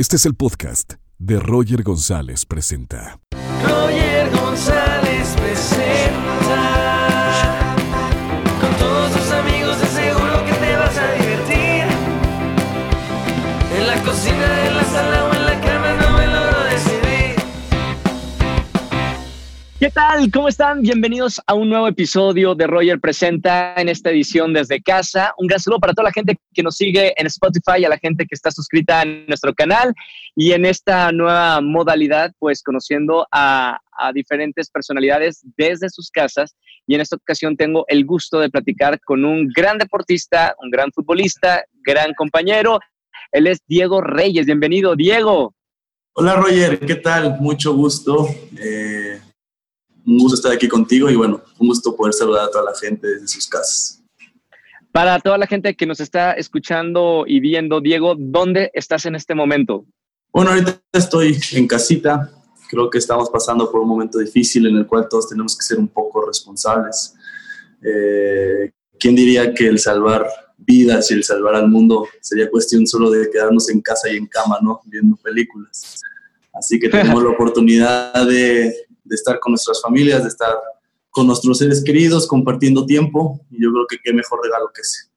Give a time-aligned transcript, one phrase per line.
[0.00, 3.20] Este es el podcast de Roger González Presenta.
[3.62, 4.89] Roger González
[19.80, 20.30] ¿Qué tal?
[20.30, 20.82] ¿Cómo están?
[20.82, 25.32] Bienvenidos a un nuevo episodio de Roger Presenta en esta edición desde casa.
[25.38, 28.26] Un gran saludo para toda la gente que nos sigue en Spotify, a la gente
[28.26, 29.94] que está suscrita en nuestro canal
[30.36, 33.80] y en esta nueva modalidad, pues conociendo a,
[34.12, 36.54] diferentes personalidades desde sus casas.
[36.86, 40.92] Y en esta ocasión tengo el gusto de platicar con un gran deportista, un gran
[40.92, 42.80] futbolista, gran compañero.
[43.32, 44.44] Él es Diego Reyes.
[44.44, 45.54] Bienvenido, Diego.
[46.12, 47.40] Hola Roger, ¿qué tal?
[47.40, 48.28] Mucho gusto.
[48.58, 49.20] Eh,
[50.10, 53.06] un gusto estar aquí contigo y bueno, un gusto poder saludar a toda la gente
[53.06, 54.02] desde sus casas.
[54.90, 59.36] Para toda la gente que nos está escuchando y viendo, Diego, ¿dónde estás en este
[59.36, 59.86] momento?
[60.32, 62.28] Bueno, ahorita estoy en casita.
[62.68, 65.78] Creo que estamos pasando por un momento difícil en el cual todos tenemos que ser
[65.78, 67.14] un poco responsables.
[67.80, 70.26] Eh, ¿Quién diría que el salvar
[70.58, 74.26] vidas y el salvar al mundo sería cuestión solo de quedarnos en casa y en
[74.26, 74.80] cama, ¿no?
[74.86, 76.00] Viendo películas.
[76.52, 78.74] Así que tenemos la oportunidad de,
[79.10, 80.54] de estar con nuestras familias, de estar
[81.10, 83.40] con nuestros seres queridos, compartiendo tiempo.
[83.50, 85.10] Y yo creo que qué mejor regalo que ese.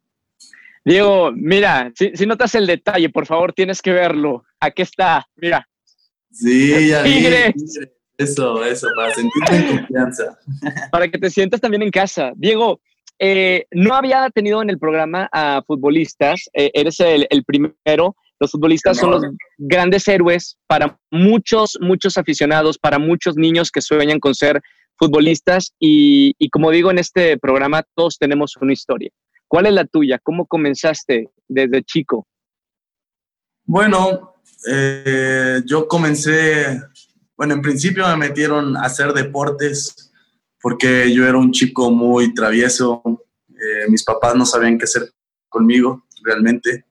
[0.84, 4.44] Diego, mira, si, si notas el detalle, por favor, tienes que verlo.
[4.60, 5.66] Aquí está, mira.
[6.32, 7.54] Sí, ya tigres.
[8.18, 10.38] Eso, eso, para sentirte en confianza.
[10.92, 12.32] para que te sientas también en casa.
[12.36, 12.82] Diego,
[13.20, 18.16] eh, no había tenido en el programa a futbolistas, eh, eres el, el primero.
[18.40, 19.24] Los futbolistas son los
[19.58, 24.62] grandes héroes para muchos, muchos aficionados, para muchos niños que sueñan con ser
[24.98, 25.74] futbolistas.
[25.80, 29.10] Y, y como digo en este programa, todos tenemos una historia.
[29.48, 30.20] ¿Cuál es la tuya?
[30.24, 32.28] ¿Cómo comenzaste desde chico?
[33.66, 34.34] Bueno,
[34.68, 36.82] eh, yo comencé,
[37.38, 40.12] bueno, en principio me metieron a hacer deportes
[40.62, 43.02] porque yo era un chico muy travieso.
[43.50, 45.12] Eh, mis papás no sabían qué hacer
[45.50, 46.86] conmigo realmente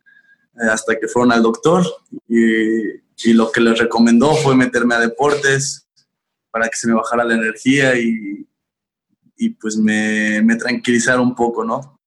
[0.54, 1.84] hasta que fueron al doctor
[2.28, 2.82] y,
[3.24, 5.86] y lo que les recomendó fue meterme a deportes
[6.50, 8.46] para que se me bajara la energía y,
[9.36, 11.98] y pues me, me tranquilizara un poco, ¿no?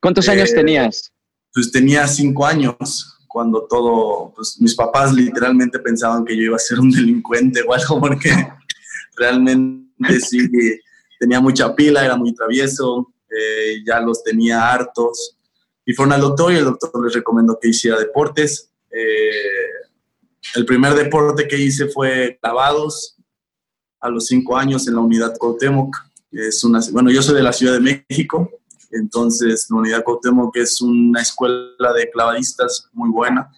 [0.00, 1.10] ¿Cuántos años Eh, tenías?
[1.52, 6.58] pues tenía cinco años cuando todo, pues mis papás literalmente pensaban que yo iba a
[6.58, 8.30] ser un delincuente o algo porque
[9.16, 10.48] realmente sí
[11.18, 15.33] tenía mucha pila, era muy travieso, eh, ya los tenía hartos
[15.86, 18.70] y fueron al doctor y el doctor les recomendó que hiciera deportes.
[18.90, 19.30] Eh,
[20.56, 23.16] el primer deporte que hice fue clavados
[24.00, 25.94] a los cinco años en la unidad Cuauhtémoc.
[26.30, 28.50] Es una, bueno, yo soy de la Ciudad de México,
[28.90, 33.50] entonces, la Unidad Cuauhtémoc es una escuela de clavadistas muy buena.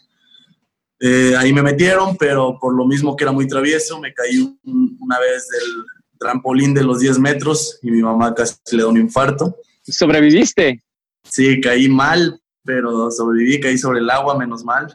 [0.98, 4.96] Eh, ahí me metieron, pero por lo mismo que era muy travieso, me caí un-
[4.98, 5.84] una vez del
[6.18, 9.56] trampolín de los 10 metros y mi mamá casi le da un infarto.
[9.82, 10.82] ¿Sobreviviste?
[11.28, 14.86] Sí, caí mal, pero sobreviví, caí sobre el agua, menos mal.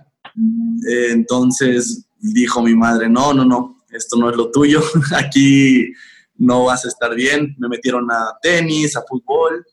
[0.88, 4.81] Eh, entonces dijo mi madre, no, no, no, esto no es lo tuyo,
[5.16, 5.91] aquí
[6.36, 7.56] no vas a estar bien.
[7.59, 9.66] Me metieron a tenis, a fútbol,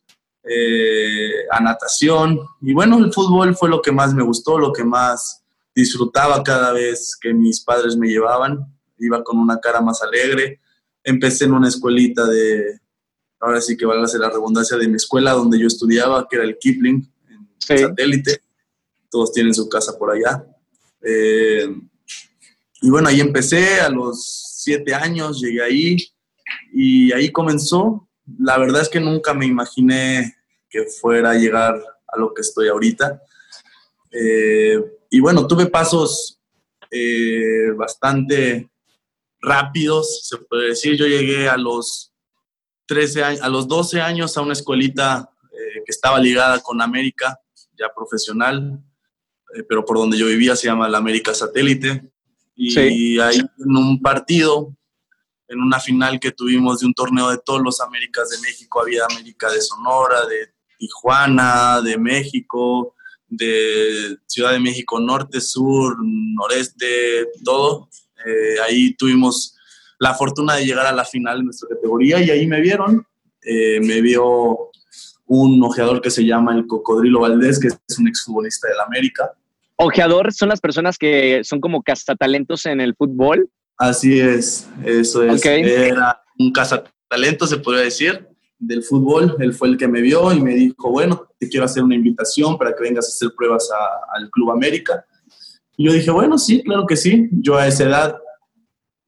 [0.44, 2.38] eh, a natación.
[2.60, 5.42] Y bueno, el fútbol fue lo que más me gustó, lo que más
[5.74, 8.66] disfrutaba cada vez que mis padres me llevaban.
[8.98, 10.60] Iba con una cara más alegre.
[11.04, 12.80] Empecé en una escuelita de,
[13.40, 16.58] ahora sí que valga la redundancia, de mi escuela donde yo estudiaba, que era el
[16.58, 17.78] Kipling, en Sí.
[17.78, 18.40] satélite.
[19.10, 20.44] Todos tienen su casa por allá.
[21.02, 21.68] Eh,
[22.82, 25.96] y bueno, ahí empecé a los siete años, llegué ahí
[26.72, 28.08] y ahí comenzó.
[28.38, 30.36] La verdad es que nunca me imaginé
[30.68, 33.22] que fuera a llegar a lo que estoy ahorita.
[34.10, 36.38] Eh, y bueno, tuve pasos
[36.90, 38.68] eh, bastante
[39.40, 40.96] rápidos, se puede decir.
[40.96, 42.07] Yo llegué a los
[42.88, 47.38] 13 años, a los 12 años a una escuelita eh, que estaba ligada con América,
[47.78, 48.80] ya profesional,
[49.54, 52.10] eh, pero por donde yo vivía se llama la América Satélite.
[52.56, 53.20] Y Sí.
[53.20, 54.74] ahí en un partido,
[55.46, 59.04] en una final que tuvimos de un torneo de todos los Américas de México, había
[59.04, 62.94] América de Sonora, de Tijuana, de México,
[63.28, 67.88] de Ciudad de México Norte, Sur, Noreste, todo.
[68.24, 69.54] Eh, ahí tuvimos
[69.98, 73.04] la fortuna de llegar a la final de nuestra categoría y ahí me vieron.
[73.42, 74.70] Eh, me vio
[75.26, 79.32] un ojeador que se llama el Cocodrilo Valdés, que es un exfutbolista del América.
[79.76, 83.48] Ojeador son las personas que son como cazatalentos en el fútbol.
[83.76, 85.40] Así es, eso es.
[85.40, 85.46] Ok.
[85.46, 88.26] Era un cazatalento, se podría decir,
[88.58, 89.36] del fútbol.
[89.38, 92.58] Él fue el que me vio y me dijo, bueno, te quiero hacer una invitación
[92.58, 95.04] para que vengas a hacer pruebas a- al Club América.
[95.76, 97.28] Y yo dije, bueno, sí, claro que sí.
[97.30, 98.16] Yo a esa edad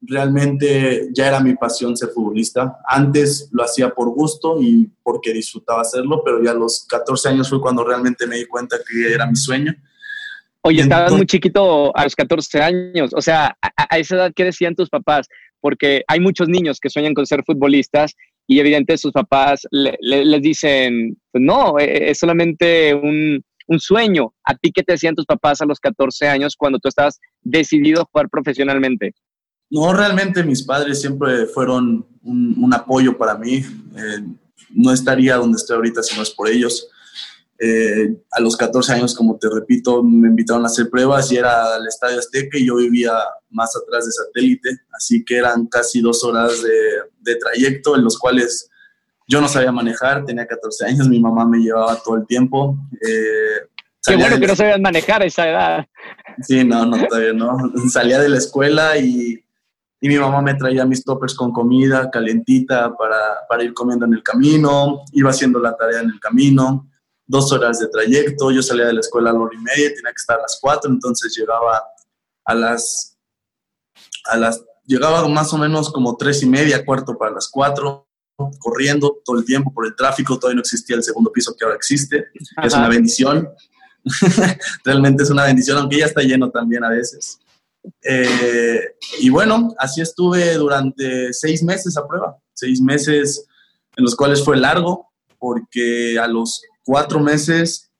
[0.02, 2.78] realmente ya era mi pasión ser futbolista.
[2.86, 7.48] Antes lo hacía por gusto y porque disfrutaba hacerlo, pero ya a los 14 años
[7.48, 9.74] fue cuando realmente me di cuenta que era mi sueño.
[10.62, 13.12] Oye, estabas muy chiquito a los 14 años.
[13.14, 15.26] O sea, a, esa edad, ¿qué decían tus papás?
[15.60, 18.14] Porque hay muchos niños que sueñan con ser futbolistas
[18.46, 24.34] y evidentemente sus papás les dicen, pues no, e, e, es solamente un, un sueño.
[24.44, 28.02] ¿A ti qué te decían tus papás a los 14 años cuando tú estabas decidido
[28.02, 29.14] a jugar profesionalmente?
[29.70, 33.56] No, realmente mis padres siempre fueron un, apoyo para mí.
[33.96, 34.24] Eh,
[34.70, 36.88] no estaría donde estoy ahorita si no es por ellos.
[37.62, 41.74] Eh, a los 14 años, como te repito, me invitaron a hacer pruebas y era
[41.74, 43.12] al Estadio Azteca y yo vivía
[43.50, 48.70] más atrás de satélite, así que eran casi dos horas de, trayecto en los cuales
[49.28, 52.78] yo no sabía manejar, tenía 14 años, mi mamá me llevaba todo el tiempo.
[53.06, 53.68] Eh,
[54.06, 55.86] Qué bueno que no sabías manejar a esa edad.
[56.40, 57.58] Sí, no, no, todavía no.
[57.90, 59.44] Salía de la escuela y
[60.00, 64.14] y mi mamá me traía mis toppers con comida calentita para, para, ir comiendo en
[64.14, 66.88] el camino, iba haciendo la tarea en el camino,
[67.26, 70.10] dos horas de trayecto, yo salía de la escuela a la hora y media, tenía
[70.10, 71.82] que estar a las cuatro, entonces llegaba
[72.46, 73.18] a las,
[74.24, 78.08] a las, llegaba más o menos como tres y media, cuarto para las cuatro,
[78.58, 81.76] corriendo todo el tiempo por el tráfico, todavía no existía el segundo piso que ahora
[81.76, 82.28] existe,
[82.62, 83.50] es una bendición,
[84.84, 87.38] realmente es una bendición, aunque ya está lleno también a veces.
[88.02, 88.80] Eh,
[89.20, 93.46] y bueno, así estuve durante seis meses a prueba, seis meses
[93.96, 97.90] en los cuales fue largo, porque a los cuatro meses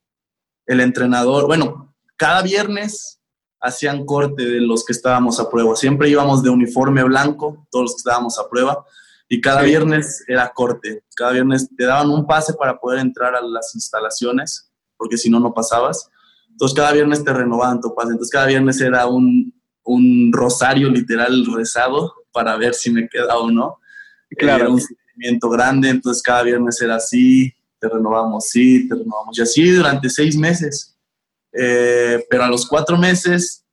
[0.67, 3.21] el entrenador, bueno, cada viernes
[3.61, 5.75] hacían corte de los que estábamos a prueba.
[5.77, 8.85] Siempre íbamos de uniforme blanco, todos los que estábamos a prueba,
[9.29, 11.05] y cada viernes era corte.
[11.15, 15.39] Cada viernes te daban un pase para poder entrar a las instalaciones, porque si no,
[15.39, 16.11] no pasabas.
[16.51, 18.11] Entonces cada viernes te renovaban tu pase.
[18.11, 19.55] Entonces cada viernes era un,
[19.93, 23.79] un rosario literal rezado para ver si me queda o no.
[24.31, 24.65] Claro.
[24.65, 29.39] Era un sentimiento grande, entonces cada viernes era así, te renovamos, sí, te renovamos.
[29.39, 30.97] Y así durante seis meses.
[31.53, 33.65] Eh, pero a los cuatro meses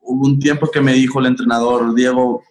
[0.00, 2.42] hubo un tiempo que me dijo el entrenador, Diego,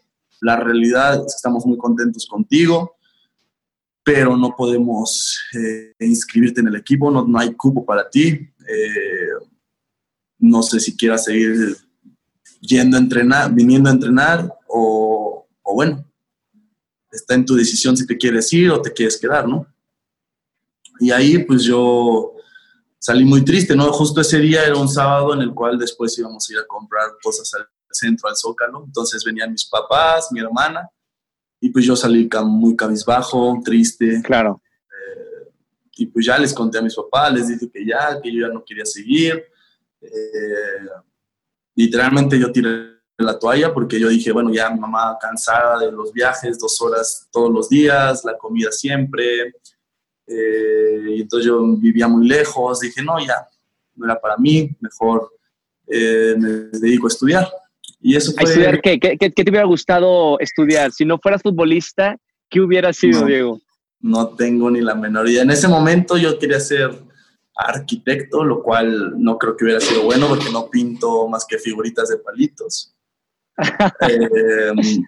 [0.41, 2.95] la realidad es que estamos muy contentos contigo,
[4.03, 8.27] pero no podemos eh, inscribirte en el equipo, no, no hay cupo para ti.
[8.27, 9.29] Eh,
[10.39, 11.77] no sé si quieras seguir
[12.67, 16.05] yendo a entrenar, viniendo a entrenar o, o bueno,
[17.11, 19.65] está en tu decisión si te quieres ir o te quieres quedar, ¿no?
[20.99, 22.33] Y ahí pues yo
[22.99, 23.91] salí muy triste, ¿no?
[23.93, 27.11] Justo ese día era un sábado en el cual después íbamos a ir a comprar
[27.21, 28.83] cosas al centro, al Zócalo.
[28.85, 30.89] Entonces venían mis papás, mi hermana,
[31.59, 34.21] y pues yo salí muy cabizbajo, triste.
[34.23, 34.61] Claro.
[34.85, 35.51] Eh,
[35.97, 38.53] y pues ya les conté a mis papás, les dije que ya, que yo ya
[38.53, 39.43] no quería seguir.
[40.01, 40.09] Eh,
[41.77, 46.11] literalmente yo tiré la toalla porque yo dije, bueno, ya mi mamá cansada de los
[46.11, 49.53] viajes, dos horas todos los días, la comida siempre.
[50.27, 53.47] Eh, y entonces yo vivía muy lejos, dije, no, ya,
[53.95, 55.31] no era para mí, mejor
[55.87, 57.47] eh, me dedico a estudiar.
[58.01, 58.43] Y eso fue...
[58.43, 58.99] estudiar qué?
[58.99, 60.91] ¿Qué, te hubiera gustado estudiar?
[60.91, 62.17] Si no fueras futbolista,
[62.49, 63.61] ¿qué hubiera sido, Diego?
[63.99, 65.43] No tengo ni la menor idea.
[65.43, 66.91] En ese momento yo quería ser
[67.57, 72.09] arquitecto, lo cual no creo que hubiera sido bueno porque no pinto más que figuritas
[72.09, 72.93] de palitos.
[74.01, 75.03] Em,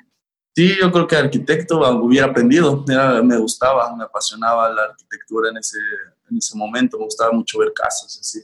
[0.56, 2.84] sí, yo creo que arquitecto hubiera aprendido,
[3.24, 5.77] me gustaba, me apasionaba la arquitectura en ese,
[6.32, 8.39] en ese momento, me gustaba mucho ver casas, así.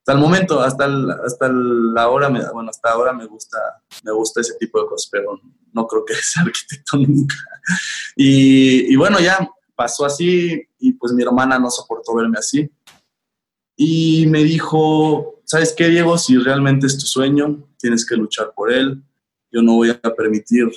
[0.00, 0.86] Hasta el momento, hasta,
[1.24, 3.58] hasta la hora, me, bueno, hasta ahora me gusta,
[4.02, 5.40] me gusta ese tipo de cosas, pero
[5.72, 7.36] no creo que sea arquitecto nunca.
[8.16, 12.68] Y, y bueno, ya pasó así y pues mi hermana no soportó verme así
[13.76, 16.16] y me dijo, ¿sabes qué, Diego?
[16.16, 19.02] Si realmente es tu sueño, tienes que luchar por él.
[19.50, 20.70] Yo no voy a permitir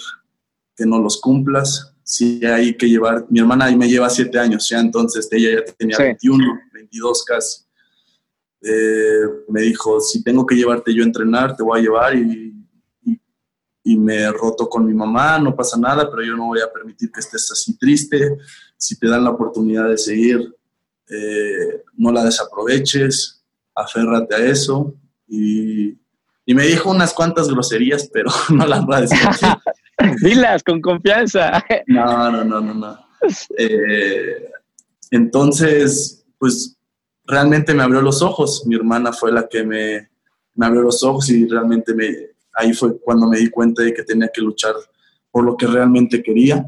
[0.76, 1.94] que no los cumplas.
[2.04, 5.74] Si hay que llevar, mi hermana ahí me lleva siete años ya, entonces ella ya
[5.74, 7.64] tenía 21, 22 casi.
[8.62, 12.54] Eh, me dijo, si tengo que llevarte yo a entrenar, te voy a llevar y,
[13.04, 13.22] y,
[13.84, 17.12] y, me roto con mi mamá, no pasa nada, pero yo no voy a permitir
[17.12, 18.38] que estés así triste.
[18.76, 20.56] Si te dan la oportunidad de seguir,
[21.10, 23.44] eh, no la desaproveches,
[23.76, 24.96] aférrate a eso.
[25.28, 25.98] Y,
[26.48, 29.20] me dijo unas cuantas groserías, pero no las voy a decir.
[30.22, 31.64] Dilas con confianza.
[31.88, 33.00] No, no, no, no, no.
[33.58, 34.50] Eh,
[35.12, 36.78] entonces, pues
[37.26, 38.64] realmente me abrió los ojos.
[38.66, 40.10] Mi hermana fue la que me,
[40.56, 42.08] me abrió los ojos y realmente me,
[42.54, 44.74] ahí fue cuando me di cuenta de que tenía que luchar
[45.32, 46.66] por lo que realmente quería.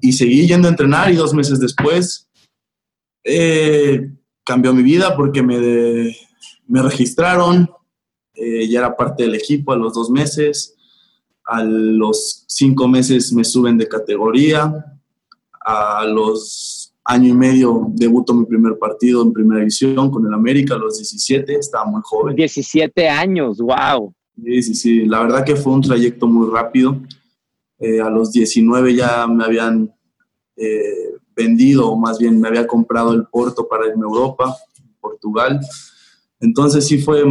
[0.00, 2.29] Y seguí yendo a entrenar y dos meses después
[3.24, 4.12] eh,
[4.44, 6.14] cambió mi vida porque me,
[6.66, 7.70] me registraron,
[8.34, 10.76] eh, ya era parte del equipo a los dos meses.
[11.44, 14.72] A los cinco meses me suben de categoría.
[15.64, 20.74] A los año y medio debuto mi primer partido en primera división con el América,
[20.74, 22.36] a los 17, estaba muy joven.
[22.36, 24.14] 17 años, wow.
[24.44, 27.00] Sí, sí, sí, la verdad que fue un trayecto muy rápido.
[27.78, 29.92] Eh, a los 19 ya me habían
[30.56, 34.56] eh, vendido, o más bien me había comprado el Porto para irme a Europa,
[35.00, 35.60] Portugal.
[36.38, 37.24] Entonces sí fue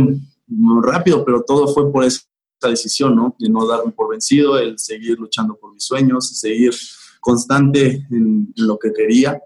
[0.47, 2.23] muy rápido, pero todo fue por esa
[2.63, 3.35] decisión, ¿no?
[3.39, 6.73] De no darme por vencido, el seguir luchando por mis sueños, seguir
[7.19, 9.41] constante en, lo que quería.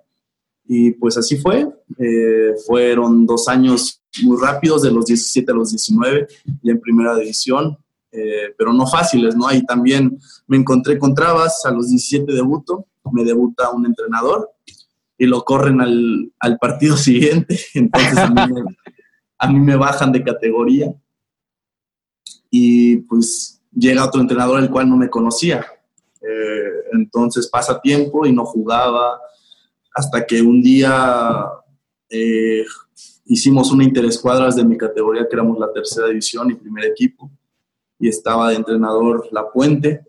[0.65, 1.67] Y pues así fue.
[2.00, 6.27] Eh, fueron dos años muy rápidos, de los 17 a los 19,
[6.62, 7.77] ya en primera división,
[8.12, 9.48] eh, pero no fáciles, ¿no?
[9.48, 14.51] Ahí también me encontré con trabas, a los 17 debuto, me debuta un entrenador
[15.17, 20.93] y lo corren al, al partido siguiente, entonces a mí, me, bajan de categoría
[22.50, 25.65] y pues llega otro entrenador el cual no me conocía.
[26.22, 29.19] Eh, entonces pasa tiempo y no jugaba
[29.93, 31.45] hasta que un día
[32.10, 32.63] eh,
[33.25, 37.31] hicimos una interescuadras de mi categoría, que éramos la tercera división y primer equipo,
[38.00, 40.01] y estaba de entrenador La Puente.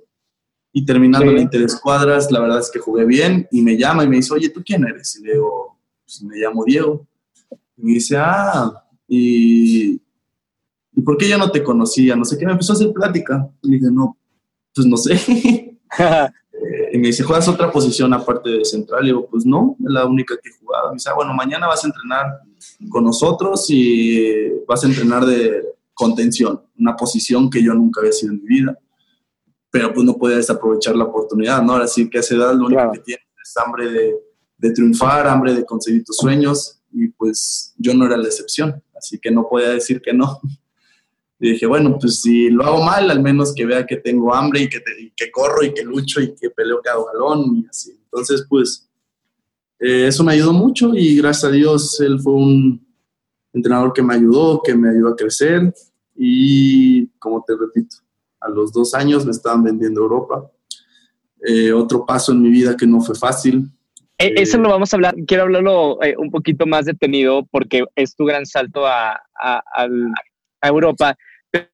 [0.76, 4.16] Y terminando la interescuadras, la verdad es que jugué bien y me llama y me
[4.16, 5.14] dice, oye, ¿tú quién eres?
[5.14, 7.06] Y le digo, pues me llamo Diego.
[7.76, 12.16] Y me dice, ah, y, ¿y por qué yo no te conocía?
[12.16, 13.48] No sé qué, me empezó a hacer plática.
[13.62, 14.18] Y dije, no,
[14.74, 15.14] pues no sé.
[16.92, 19.04] y me dice, ¿juegas otra posición aparte de central?
[19.04, 20.88] Y digo, pues no, es la única que he jugado.
[20.88, 22.40] Me dice, ah, bueno, mañana vas a entrenar
[22.88, 25.62] con nosotros y vas a entrenar de
[25.94, 28.76] contención, una posición que yo nunca había sido en mi vida.
[29.74, 31.72] Pero pues no podía desaprovechar la oportunidad, ¿no?
[31.72, 34.14] Ahora sí que a esa edad lo único que tienes es hambre de,
[34.56, 39.18] de triunfar, hambre de conseguir tus sueños y pues yo no era la excepción, así
[39.18, 40.40] que no podía decir que no.
[41.40, 44.60] Y dije, bueno, pues si lo hago mal, al menos que vea que tengo hambre
[44.62, 44.80] y que,
[45.14, 47.90] que corro y que lucho y que peleo cada balón y así.
[48.04, 48.88] Entonces, pues
[49.80, 52.86] eh, eso me ayudó mucho y gracias a Dios él fue un
[53.52, 55.74] entrenador que me ayudó, que me ayudó a crecer
[56.14, 57.96] y como te repito,
[58.44, 60.50] a los dos años me estaban vendiendo Europa.
[61.46, 63.70] Eh, otro paso en mi vida que no fue fácil,
[64.18, 68.14] eh, eso lo vamos a hablar, quiero hablarlo eh, un poquito más detenido porque es
[68.14, 69.20] tu gran salto a,
[70.62, 71.16] Europa.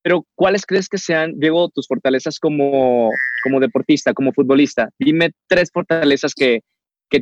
[0.03, 3.11] Pero, ¿cuáles crees que sean, Diego, tus fortalezas como,
[3.45, 4.91] como deportista, como futbolista?
[4.99, 6.63] Dime tres fortalezas que,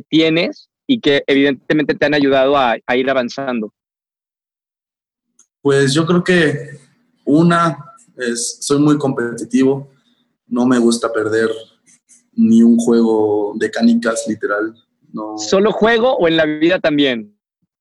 [0.09, 3.73] tienes y que evidentemente te han ayudado a, ir avanzando.
[5.61, 6.79] Pues yo creo que
[7.25, 7.88] una
[8.19, 9.89] es, soy muy competitivo,
[10.47, 11.49] no me gusta perder
[12.33, 14.73] ni un juego de canicas, literal.
[15.37, 17.35] ¿Solo juego o en la vida también?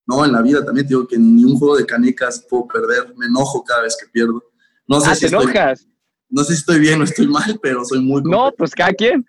[0.06, 0.86] No, en la vida también.
[0.86, 3.14] digo que ni un juego de canicas puedo perder.
[3.16, 4.42] Me enojo cada vez que pierdo.
[4.86, 5.86] No sé ah, si ¿te enojas?
[6.30, 8.22] no sé si estoy bien o estoy mal, pero soy muy...
[8.22, 9.24] No, pues cada quien.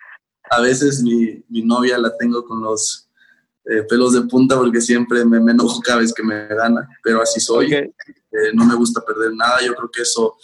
[0.50, 3.10] A veces mi, mi novia la tengo con los
[3.66, 7.40] eh, pelos de punta porque siempre me, enojo cada vez que me gana, pero así
[7.40, 7.74] soy.
[7.74, 7.92] Eh,
[8.54, 9.62] no me gusta perder nada.
[9.66, 10.36] Yo creo que eso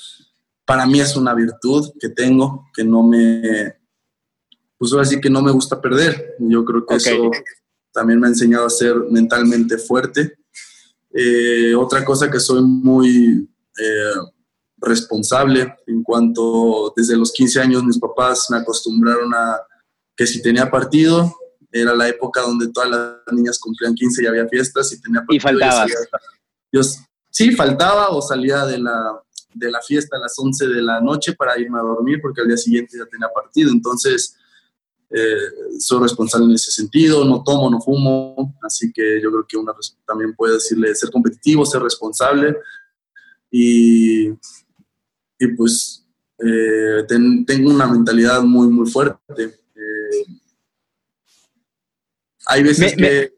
[0.65, 3.75] para mí es una virtud que tengo, que no me
[4.77, 6.36] pues ahora sí que no me gusta perder.
[6.39, 7.31] Yo creo que eso
[7.93, 10.38] también me ha enseñado a ser mentalmente fuerte.
[11.13, 14.13] Eh, otra cosa que soy muy eh,
[14.77, 19.62] responsable en cuanto desde los 15 años mis papás me acostumbraron a
[20.15, 21.34] que si tenía partido,
[21.72, 25.38] era la época donde todas las niñas cumplían 15 y había fiestas y tenía partido.
[25.38, 25.86] Y faltaba.
[26.72, 26.81] Yo,
[27.29, 29.22] sí, faltaba o salía de la,
[29.55, 32.47] de la fiesta a las 11 de la noche para irme a dormir porque al
[32.47, 33.71] día siguiente ya tenía partido.
[33.71, 34.35] Entonces,
[35.09, 39.57] eh, soy responsable en ese sentido, no tomo, no fumo, así que yo creo que
[39.57, 39.74] una
[40.05, 42.57] también puede decirle ser competitivo, ser responsable
[43.50, 46.05] y, y pues
[46.39, 49.43] eh, tengo una mentalidad muy, muy fuerte.
[49.43, 50.25] Eh,
[52.47, 53.33] hay veces que...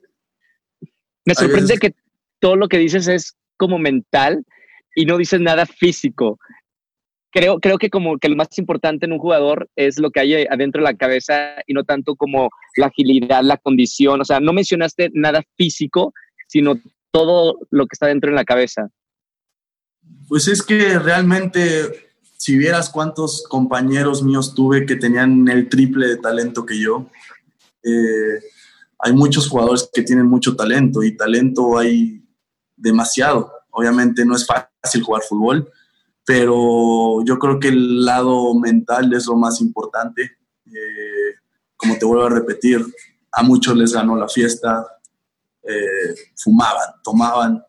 [1.26, 1.94] Me, sorprende que
[2.40, 4.46] todo lo que dices es como mental
[4.98, 6.38] y no dices nada físico
[7.32, 10.46] creo, creo que como que lo más importante en un jugador es lo que hay
[10.50, 14.22] adentro de la cabeza y no tanto como la agilidad, la condición.
[14.22, 16.14] O sea, no mencionaste nada físico,
[16.48, 16.80] sino
[17.12, 18.90] todo lo que está dentro de la cabeza.
[20.28, 26.18] Pues es que realmente, si vieras cuántos compañeros míos tuve que tenían el triple de
[26.18, 27.08] talento que yo,
[27.84, 28.42] eh,
[29.00, 32.24] hay muchos jugadores que tienen mucho talento y talento hay
[32.76, 33.52] demasiado.
[33.70, 35.72] Obviamente no es fácil jugar fútbol,
[36.26, 40.24] pero yo creo que el lado mental es lo más importante.
[40.66, 41.36] Eh,
[41.76, 42.84] como te vuelvo a repetir,
[43.32, 44.86] a muchos les ganó la fiesta,
[45.64, 47.64] eh, fumaban, tomaban.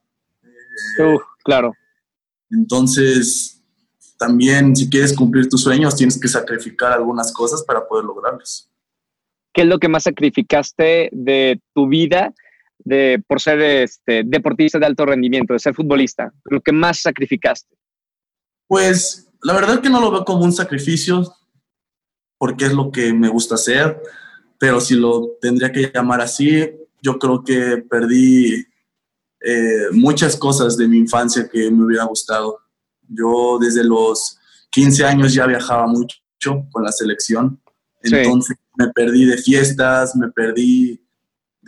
[0.98, 1.72] Eh, claro.
[2.50, 3.62] Entonces,
[4.18, 8.70] también si quieres cumplir tus sueños tienes que sacrificar algunas cosas para poder lograrlos.
[9.52, 12.34] ¿Qué es lo que más sacrificaste de tu vida
[12.78, 16.32] de, por ser este, deportista de alto rendimiento, de ser futbolista?
[16.44, 17.76] Lo que más sacrificaste.
[18.66, 21.24] Pues la verdad que no lo veo como un sacrificio,
[22.38, 24.00] porque es lo que me gusta hacer,
[24.58, 26.70] pero si lo tendría que llamar así,
[27.02, 28.66] yo creo que perdí
[29.40, 32.58] eh, muchas cosas de mi infancia que me hubiera gustado.
[33.08, 34.38] Yo desde los
[34.70, 36.18] 15 años ya viajaba mucho
[36.70, 37.60] con la selección,
[38.02, 41.00] entonces me perdí de fiestas, me perdí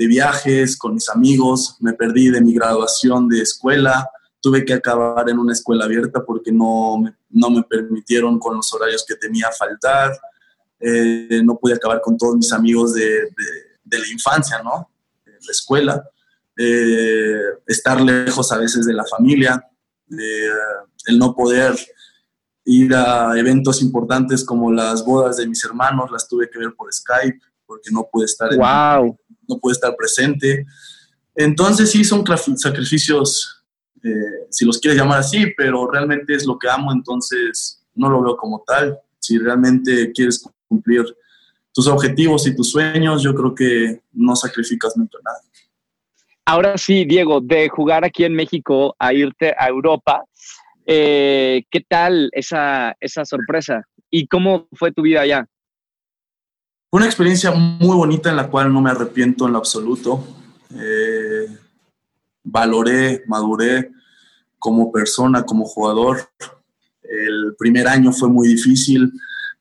[0.00, 4.08] de viajes con mis amigos, me perdí de mi graduación de escuela,
[4.40, 9.04] tuve que acabar en una escuela abierta porque no no me permitieron con los horarios
[9.06, 10.18] que tenía faltar,
[10.80, 13.28] eh, no pude acabar con todos mis amigos de,
[13.84, 14.90] de, la infancia, ¿no?
[15.26, 16.02] La escuela,
[16.56, 19.62] eh, estar lejos a veces de la familia,
[20.08, 21.76] el no poder
[22.64, 26.90] ir a eventos importantes como las bodas de mis hermanos, las tuve que ver por
[26.90, 29.16] Skype porque no pude estar, wow.
[29.50, 30.64] No pude estar presente.
[31.34, 32.24] Entonces sí son
[32.56, 33.64] sacrificios,
[34.02, 38.22] eh, si los quieres llamar así, pero realmente es lo que amo, entonces no lo
[38.22, 38.98] veo como tal.
[39.18, 41.04] Si realmente quieres cumplir
[41.72, 45.40] tus objetivos y tus sueños, yo creo que no sacrificas nunca nada.
[46.46, 50.24] Ahora sí, Diego, de jugar aquí en México a irte a Europa,
[50.84, 53.84] eh, ¿qué tal esa, esa sorpresa?
[54.10, 55.46] ¿Y cómo fue tu vida allá?
[56.90, 60.26] Fue una experiencia muy bonita en la cual no me arrepiento en lo absoluto.
[60.74, 61.46] Eh,
[62.42, 63.92] valoré, maduré
[64.58, 66.28] como persona, como jugador.
[67.04, 69.12] El primer año fue muy difícil,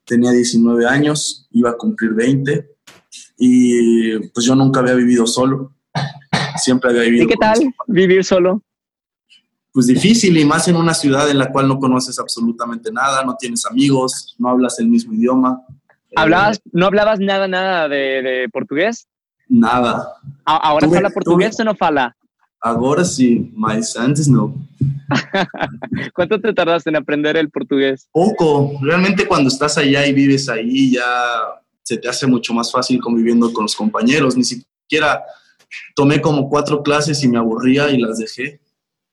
[0.05, 2.67] tenía 19 años, iba a cumplir 20
[3.38, 5.71] y pues yo nunca había vivido solo,
[6.57, 7.25] siempre había vivido.
[7.25, 8.63] ¿Y qué tal vivir solo?
[9.71, 13.36] Pues difícil y más en una ciudad en la cual no conoces absolutamente nada, no
[13.36, 15.62] tienes amigos, no hablas el mismo idioma.
[16.15, 19.07] ¿Hablabas, ¿No hablabas nada, nada de, portugués?
[19.47, 20.15] Nada.
[20.45, 22.15] ¿Ahora habla portugués o no fala?
[22.62, 24.53] Ahora sí, mas antes no.
[26.13, 28.10] ¿Cuánto te tardaste en aprender el portugués?
[28.12, 28.77] Poco.
[28.81, 31.05] Realmente cuando estás allá y vives ahí ya
[31.84, 34.36] se te hace mucho más fácil conviviendo con los compañeros.
[34.36, 35.23] Ni siquiera
[35.95, 38.60] tomé como cuatro clases y me aburría y las dejé.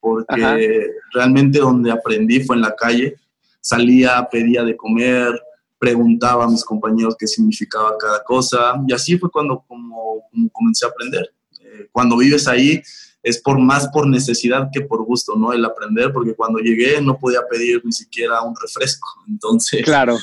[0.01, 3.17] Porque realmente donde aprendí fue en la calle.
[3.61, 5.41] Salía, pedía de comer,
[5.87, 8.75] preguntaba a mis compañeros qué significaba cada cosa.
[8.89, 11.33] Y así fue cuando como, comencé a aprender.
[11.61, 12.83] Eh, cuando vives ahí
[13.23, 15.53] es por más por necesidad que por gusto, ¿no?
[15.53, 19.09] El aprender, porque cuando llegué no podía pedir ni siquiera un refresco.
[19.29, 20.19] Entonces, claro.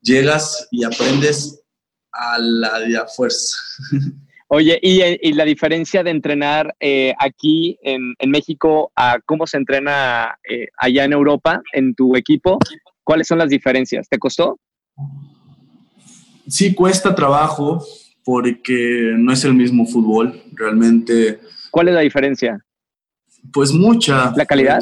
[0.00, 1.62] llegas y aprendes
[2.10, 3.56] a la de a fuerza.
[4.48, 10.68] Oye, ¿y, la diferencia de entrenar eh, aquí en, México a cómo se entrena eh,
[10.78, 12.58] allá en Europa, en tu equipo?
[13.06, 14.08] ¿Cuáles son las diferencias?
[14.08, 14.58] ¿Te costó?
[16.48, 17.86] Sí, cuesta trabajo
[18.24, 20.42] porque no es el mismo fútbol.
[20.54, 21.38] Realmente
[21.70, 22.66] ¿Cuál es la diferencia?
[23.52, 24.32] Pues mucha.
[24.34, 24.80] ¿La calidad?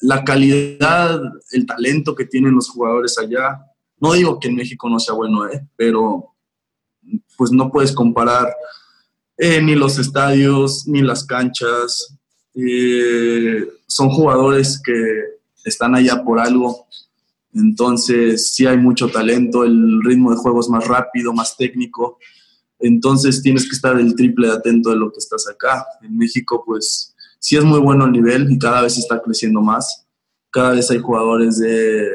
[0.00, 1.20] La calidad,
[1.52, 3.64] el talento que tienen los jugadores allá.
[4.00, 5.64] No digo que en México no sea bueno, ¿eh?
[5.76, 6.34] pero
[7.36, 8.52] pues no puedes comparar
[9.38, 12.18] eh, ni los estadios, ni las canchas.
[12.54, 14.92] Eh, son jugadores que
[15.64, 16.88] están allá por algo.
[17.52, 22.18] Entonces sí hay mucho talento, el ritmo de juego es más rápido, más técnico.
[22.78, 25.84] Entonces tienes que estar el triple de atento de lo que estás acá.
[26.02, 30.06] En México, pues sí es muy bueno el nivel y cada vez está creciendo más.
[30.50, 32.08] Cada vez hay jugadores de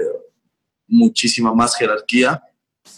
[0.87, 2.41] muchísima más jerarquía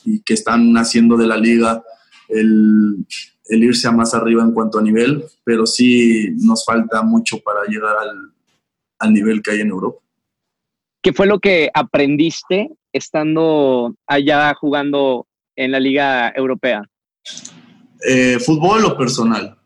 [0.03, 1.83] y que están haciendo de la liga
[2.27, 3.05] el,
[3.49, 7.95] irse a más arriba en cuanto a nivel, pero sí nos falta mucho para llegar
[7.97, 8.33] al,
[8.99, 10.06] al nivel que hay en Europa.
[11.07, 16.83] ¿Qué fue lo que aprendiste estando allá jugando en la Liga Europea?
[18.05, 19.57] Eh, ¿Fútbol o personal?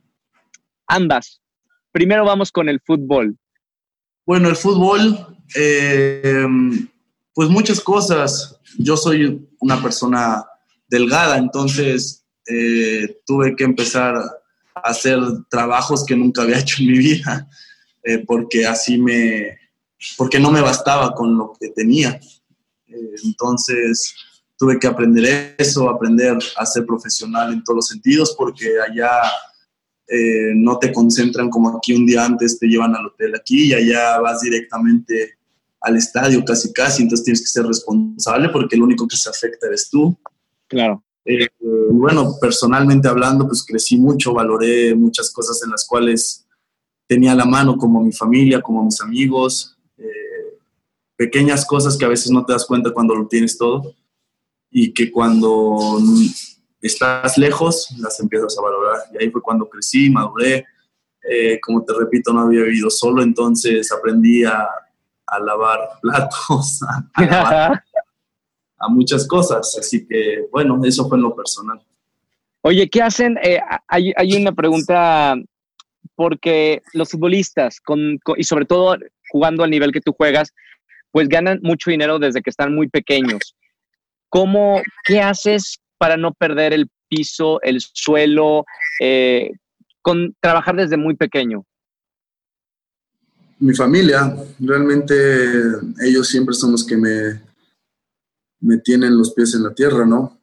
[0.86, 1.41] Ambas.
[1.91, 3.36] Primero vamos con el fútbol.
[4.23, 5.17] Bueno, el fútbol,
[5.56, 6.45] eh,
[7.34, 8.60] pues muchas cosas.
[8.77, 10.45] Yo soy una persona
[10.88, 14.15] delgada, entonces eh, tuve que empezar
[14.75, 15.17] a hacer
[15.49, 17.49] trabajos que nunca había hecho en mi vida,
[18.27, 19.61] porque así me,
[20.17, 22.19] porque no me bastaba con lo que tenía.
[23.23, 24.13] entonces,
[24.57, 29.09] tuve que aprender eso, aprender a ser profesional en todos los sentidos, porque allá
[30.07, 33.73] eh, no te concentran como aquí un día antes, te llevan al hotel aquí y
[33.73, 35.37] allá vas directamente
[35.79, 39.67] al estadio casi casi, entonces tienes que ser responsable porque el único que se afecta
[39.67, 40.15] eres tú.
[40.67, 41.03] Claro.
[41.25, 41.47] Eh,
[41.91, 46.45] bueno, personalmente hablando, pues crecí mucho, valoré muchas cosas en las cuales
[47.07, 49.77] tenía la mano, como mi familia, como mis amigos,
[51.21, 53.93] pequeñas cosas que a veces no te das cuenta cuando lo tienes todo
[54.71, 55.99] y que cuando
[56.81, 59.01] estás lejos las empiezas a valorar.
[59.13, 60.65] Y ahí fue cuando crecí, maduré.
[61.29, 64.67] Eh, como te repito, no había vivido solo, entonces aprendí a,
[65.27, 66.79] a lavar platos,
[67.13, 67.84] a, lavar,
[68.79, 69.77] a, muchas cosas.
[69.77, 71.79] Así que, bueno, eso fue en lo personal.
[72.63, 73.38] Oye, ¿qué hacen?
[73.43, 75.36] Eh, hay, hay, una pregunta,
[76.15, 78.97] porque los futbolistas, con, y sobre todo
[79.29, 80.51] jugando al nivel que tú juegas,
[81.12, 83.56] pues ganan mucho dinero desde que están muy pequeños.
[84.30, 88.65] ¿Cómo, qué haces para no perder el piso, el suelo,
[89.02, 89.52] eh,
[90.02, 91.65] con trabajar desde muy pequeño?
[93.60, 95.13] Mi familia, realmente
[96.04, 97.41] ellos siempre son los que me,
[98.62, 100.39] me tienen los pies en la tierra, ¿no?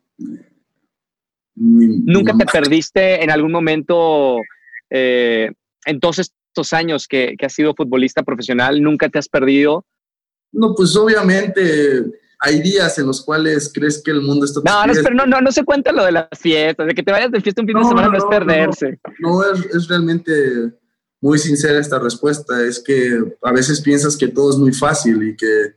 [1.57, 4.37] ¿Nunca te perdiste en algún momento,
[4.91, 5.51] eh,
[5.85, 9.85] en todos estos años que, que has sido futbolista profesional, nunca te has perdido?
[10.53, 12.05] No, pues obviamente
[12.41, 14.61] hay días en los cuales crees que el mundo está...
[14.65, 17.13] No, no, pero no, no, no se cuenta lo de las fiestas, de que te
[17.13, 19.01] vayas de fiesta un fin de semana no, es perderse.
[19.19, 20.73] No, es, es, realmente
[21.21, 25.37] muy sincera esta respuesta, es que a veces piensas que todo es muy fácil y
[25.37, 25.75] que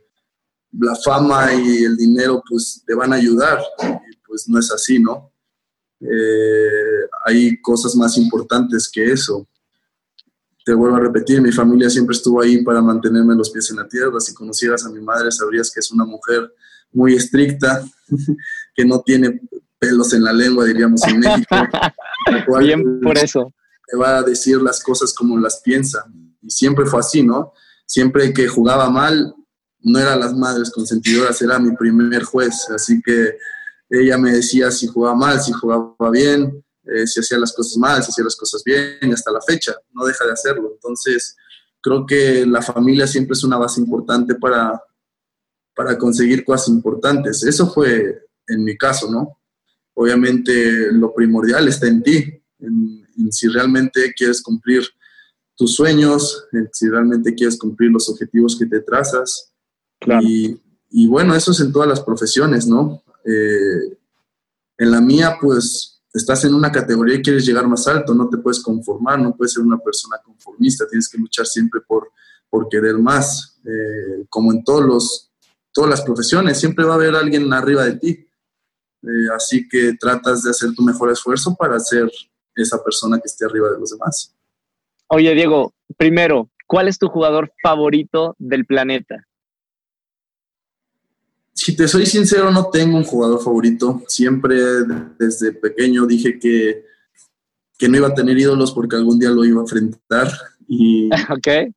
[0.79, 4.99] la fama y el dinero pues te van a ayudar, y pues no es así,
[4.99, 5.31] ¿no?
[5.99, 9.47] Eh, hay cosas más importantes que eso
[10.63, 13.87] te vuelvo a repetir, mi familia siempre estuvo ahí para mantenerme los pies en la
[13.87, 14.19] tierra.
[14.19, 16.53] Si conocieras a mi madre, sabrías que es una mujer
[16.91, 17.83] muy estricta,
[18.75, 19.41] que no tiene
[19.79, 21.55] pelos en la lengua, diríamos en México.
[22.59, 23.51] Bien por eso.
[23.87, 26.05] Te va a decir las cosas como las piensa.
[26.41, 27.53] Y siempre fue así, ¿no?
[27.85, 29.33] Siempre que jugaba mal,
[29.79, 32.69] no eran las madres consentidoras, era mi primer juez.
[32.69, 33.37] Así que
[33.89, 38.03] ella me decía si jugaba mal, si jugaba bien, eh, si hacía las cosas mal,
[38.03, 40.71] si hacía las cosas bien, y hasta la fecha, no deja de hacerlo.
[40.73, 41.35] Entonces,
[41.81, 44.81] creo que la familia siempre es una base importante para,
[45.75, 47.43] para conseguir cosas importantes.
[47.43, 49.39] Eso fue en mi caso, ¿no?
[49.93, 54.83] Obviamente lo primordial está en ti, en, si realmente quieres cumplir
[55.55, 59.53] tus sueños, si realmente quieres cumplir los objetivos que te trazas.
[60.23, 63.03] Y, y, bueno, eso es en todas las profesiones, ¿no?
[63.23, 63.97] Eh,
[64.79, 68.37] en la mía, pues estás en una categoría y quieres llegar más alto, no te
[68.37, 72.11] puedes conformar, no puedes ser una persona conformista, tienes que luchar siempre por,
[72.49, 75.31] por querer más, eh, como en todos los,
[75.71, 78.27] todas las profesiones, siempre va a haber alguien arriba de ti,
[79.03, 82.09] eh, así que tratas de hacer tu mejor esfuerzo para ser
[82.55, 84.35] esa persona que esté arriba de los demás.
[85.07, 89.27] Oye, Diego, primero, ¿cuál es tu jugador favorito del planeta?
[91.63, 94.01] Si te soy sincero, no tengo un jugador favorito.
[94.07, 94.59] Siempre
[95.19, 96.85] desde pequeño dije que,
[97.77, 100.31] que no iba a tener ídolos porque algún día lo iba a enfrentar.
[100.67, 101.71] Y, okay.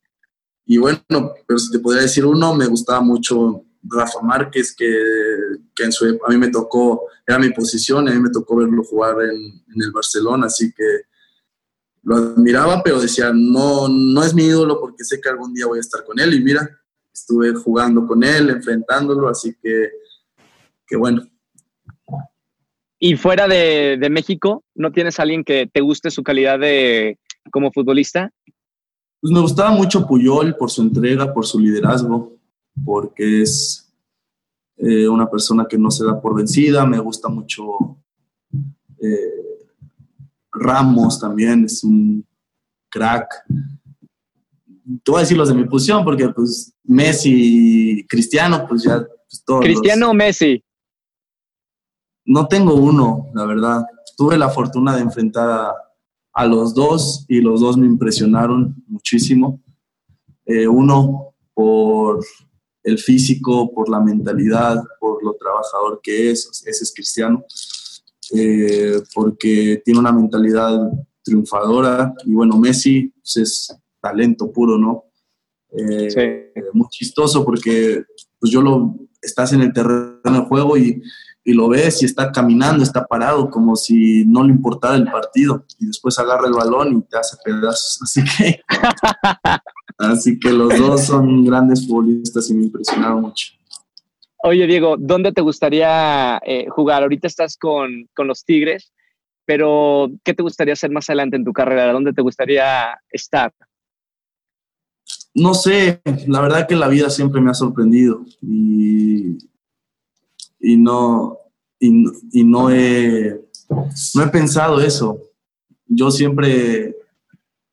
[0.65, 1.05] y bueno,
[1.47, 4.91] pero si te podría decir uno, me gustaba mucho Rafa Márquez, que,
[5.77, 8.85] que en su, a mí me tocó, era mi posición, a mí me tocó verlo
[8.85, 11.03] jugar en, en el Barcelona, así que
[12.05, 15.77] lo admiraba, pero decía, no, no es mi ídolo porque sé que algún día voy
[15.77, 16.33] a estar con él.
[16.33, 16.71] Y mira,
[17.15, 19.91] estuve jugando con él, enfrentándolo, así que,
[20.87, 21.23] que bueno.
[22.99, 27.19] ¿Y fuera de, de, México, no tienes alguien que te guste su calidad de
[27.51, 28.33] como futbolista?
[29.21, 32.37] Pues me gustaba mucho Puyol por su entrega, por su liderazgo,
[32.85, 33.85] porque es
[34.77, 36.85] eh, una persona que no se da por vencida.
[36.85, 37.99] Me gusta mucho
[39.01, 39.45] eh,
[40.53, 42.27] Ramos también, es un
[42.91, 43.29] crack
[45.03, 49.43] te voy a decir los de mi posición, porque pues Messi, Cristiano, pues ya pues,
[49.45, 49.65] todos.
[49.65, 50.63] ¿Cristiano o Messi?
[52.27, 53.83] No tengo uno, la verdad.
[54.17, 55.75] Tuve la fortuna de enfrentar a,
[56.33, 59.61] a los dos y los dos me impresionaron muchísimo.
[60.47, 62.25] Eh, uno por
[62.83, 67.45] el físico, por la mentalidad, por lo trabajador que es, ese es Cristiano,
[68.35, 70.91] eh, porque tiene una mentalidad
[71.23, 75.05] triunfadora y bueno, Messi pues, es talento puro, ¿no?
[75.77, 78.05] Eh, muy chistoso porque
[78.39, 81.03] pues yo lo, estás en el terreno del juego y,
[81.43, 85.65] y, lo ves y está caminando, está parado como si no le importara el partido
[85.81, 88.01] y después agarra el balón y te hace pedazos.
[88.03, 88.61] Así que,
[89.99, 93.53] así que los dos son grandes futbolistas y me impresionaron mucho.
[94.39, 97.03] Oye, Diego, ¿dónde te gustaría eh, jugar?
[97.03, 98.93] Ahorita estás con, con los Tigres,
[99.47, 101.93] pero ¿qué te gustaría hacer más adelante en tu carrera?
[101.93, 103.53] ¿Dónde te gustaría estar?
[105.35, 109.37] No sé, la verdad que la vida siempre me ha sorprendido y,
[110.61, 111.39] y no,
[111.81, 113.41] y, no, he,
[114.15, 115.21] no he pensado eso.
[115.87, 116.97] Yo siempre,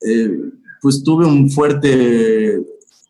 [0.00, 0.38] eh,
[0.80, 2.60] pues tuve un fuerte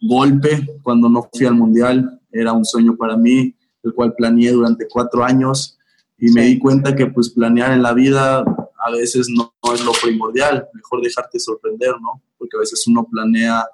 [0.01, 2.21] golpe cuando no fui al mundial.
[2.31, 5.79] era un sueño para mí, el cual planeé durante cuatro años
[6.19, 8.45] y me di cuenta que pues planear en la vida
[8.85, 12.23] a veces no, es lo primordial, mejor dejarte sorprender, ¿no?
[12.39, 13.65] Porque a veces uno planea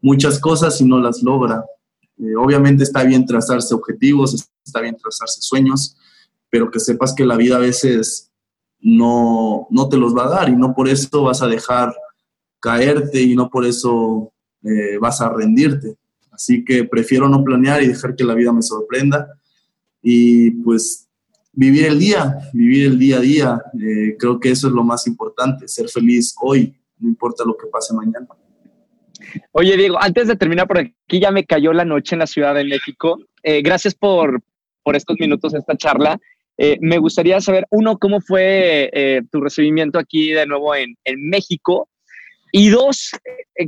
[0.00, 1.64] muchas cosas y no las logra.
[2.18, 5.96] Eh, obviamente está bien trazarse objetivos, está bien trazarse sueños,
[6.50, 8.30] pero que sepas que la vida a veces
[8.80, 11.94] no, no te los va a dar y no por eso vas a dejar
[12.60, 14.32] caerte y no por eso
[14.62, 15.96] eh, vas a rendirte.
[16.30, 19.28] Así que prefiero no planear y dejar que la vida me sorprenda
[20.02, 21.08] y pues
[21.52, 23.62] vivir el día, vivir el día a día.
[23.80, 27.66] Eh, creo que eso es lo más importante, ser feliz hoy, no importa lo que
[27.66, 28.28] pase mañana.
[29.52, 32.54] Oye, Diego, antes de terminar por aquí, ya me cayó la noche en la Ciudad
[32.54, 33.18] de México.
[33.42, 34.42] Eh, gracias por,
[34.82, 36.18] por estos minutos, esta charla.
[36.58, 41.28] Eh, me gustaría saber, uno, cómo fue eh, tu recibimiento aquí de nuevo en, en
[41.28, 41.88] México.
[42.52, 43.10] Y dos,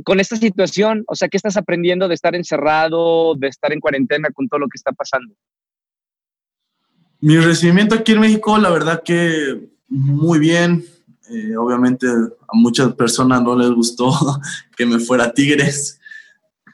[0.03, 4.29] con esta situación, o sea, ¿qué estás aprendiendo de estar encerrado, de estar en cuarentena
[4.33, 5.35] con todo lo que está pasando?
[7.21, 10.85] Mi recibimiento aquí en México, la verdad que muy bien.
[11.31, 14.11] Eh, obviamente a muchas personas no les gustó
[14.77, 15.99] que me fuera Tigres,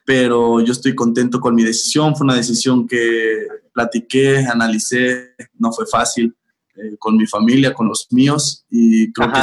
[0.06, 2.16] pero yo estoy contento con mi decisión.
[2.16, 6.36] Fue una decisión que platiqué, analicé, no fue fácil
[6.76, 9.42] eh, con mi familia, con los míos y creo que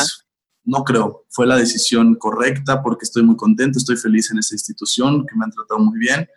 [0.64, 5.26] no creo, fue la decisión correcta porque estoy muy contento, estoy feliz en esa institución
[5.26, 6.28] que me han tratado muy bien.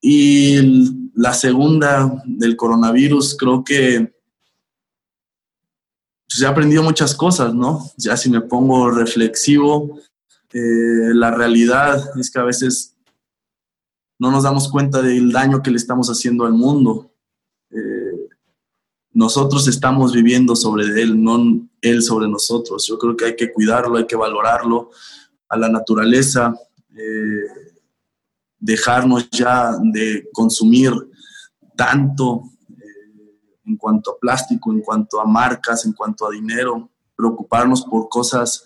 [0.00, 4.12] Y la segunda del coronavirus, creo que
[6.32, 7.90] pues he aprendido muchas cosas, ¿no?
[7.98, 9.98] Ya si me pongo reflexivo,
[10.52, 12.96] eh, la realidad es que a veces
[14.18, 17.10] no nos damos cuenta del daño que le estamos haciendo al mundo.
[17.70, 18.28] Eh,
[19.12, 22.86] nosotros estamos viviendo sobre él, no él sobre nosotros.
[22.86, 24.90] Yo creo que hay que cuidarlo, hay que valorarlo
[25.50, 26.54] a la naturaleza,
[26.96, 27.74] eh,
[28.58, 30.92] dejarnos ya de consumir
[31.76, 32.44] tanto
[33.64, 38.64] en cuanto a plástico, en cuanto a marcas, en cuanto a dinero, preocuparnos por cosas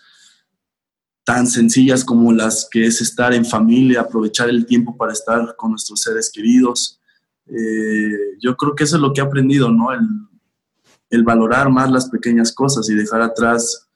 [1.27, 5.73] tan sencillas como las que es estar en familia, aprovechar el tiempo para estar con
[5.73, 7.01] nuestros seres queridos.
[7.47, 9.89] Eh, yo creo que eso es lo que he aprendido, ¿no?
[9.93, 13.89] El, valorar más las pequeñas cosas y dejar atrás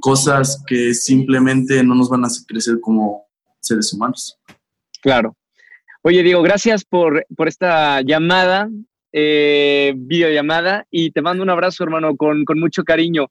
[0.00, 3.26] cosas que simplemente no nos van a crecer como
[3.58, 4.38] seres humanos.
[5.00, 5.34] Claro.
[6.02, 8.68] Oye, Diego, gracias por, por esta llamada
[9.12, 13.26] eh, videollamada y te mando un abrazo, hermano, con, con mucho cariño.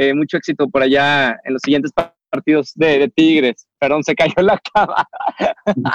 [0.00, 1.90] Eh, mucho éxito por allá en los siguientes
[2.30, 3.66] partidos de, Tigres.
[3.80, 5.04] Perdón, se cayó la cama.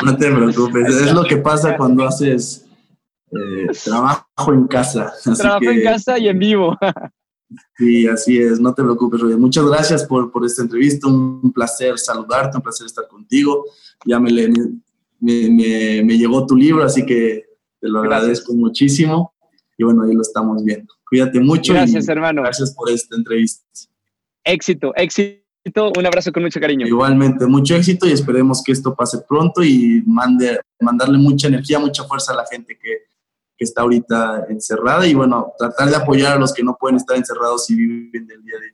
[0.03, 2.65] No te preocupes, es lo que pasa cuando haces
[3.31, 5.13] eh, trabajo en casa.
[5.37, 6.77] trabajo en casa y en vivo.
[7.77, 9.37] Sí, así es, no te preocupes, Roger.
[9.37, 13.65] Muchas gracias por, por esta entrevista, un placer saludarte, un placer estar contigo.
[14.05, 17.52] Ya me, me, me, me llegó tu libro, así que
[17.83, 19.33] te lo agradezco muchísimo.
[19.77, 20.93] Y bueno, ahí lo estamos viendo.
[21.07, 21.73] Cuídate mucho.
[21.73, 22.41] Gracias, hermano.
[22.41, 23.61] Gracias por esta entrevista.
[24.45, 25.91] Éxito, éxito.
[25.97, 26.87] Un abrazo con mucho cariño.
[26.87, 32.05] Igualmente, mucho éxito y esperemos que esto pase pronto y mande, mandarle mucha energía, mucha
[32.05, 32.99] fuerza a la gente que,
[33.57, 37.17] que está ahorita encerrada y bueno, tratar de apoyar a los que no pueden estar
[37.17, 38.71] encerrados y viven del día a día.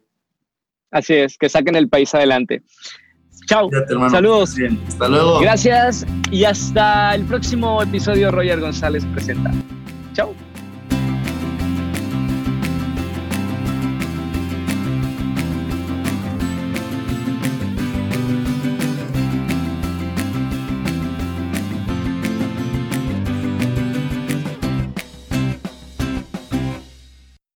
[0.92, 2.64] Así es, que saquen el país adelante.
[3.50, 3.68] Chao.
[4.12, 4.56] Saludos.
[4.88, 5.40] Hasta luego.
[5.40, 9.52] Gracias y hasta el próximo episodio Roger González presenta.
[10.14, 10.36] Chao.